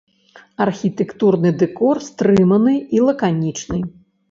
Архітэктурны 0.65 1.51
дэкор 1.61 2.01
стрыманы 2.07 2.75
і 2.99 3.05
лаканічны. 3.07 3.81